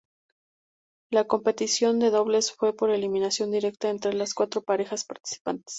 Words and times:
La 1.11 1.25
competición 1.25 1.99
de 1.99 2.09
dobles 2.09 2.51
fue 2.51 2.73
por 2.75 2.89
eliminación 2.89 3.51
directa 3.51 3.91
entre 3.91 4.13
las 4.13 4.33
cuatro 4.33 4.63
parejas 4.63 5.05
participantes. 5.05 5.65